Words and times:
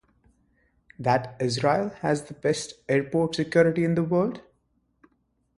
That 0.97 1.35
Israel 1.39 1.89
has 2.01 2.23
the 2.23 2.33
best 2.33 2.73
airport 2.89 3.35
security 3.35 3.83
in 3.85 3.93
the 3.93 4.01
world? 4.03 4.41